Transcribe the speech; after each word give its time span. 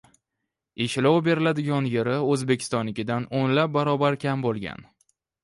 Ishlov 0.85 1.17
beriladigan 1.27 1.89
yeri 1.97 2.15
O‘zbekistonnikidan 2.37 3.29
o‘nlab 3.43 3.77
barobar 3.79 4.19
kam 4.27 4.45
bo‘lgan 4.49 4.85